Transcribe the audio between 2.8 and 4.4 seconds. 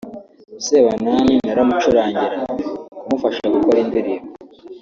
(kumufasha gukora indirimbo)